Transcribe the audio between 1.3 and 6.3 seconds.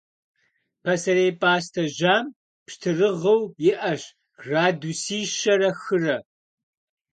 пӏастэ жьам пщтырагъыу иӏэщ градуси щэрэ хырэ.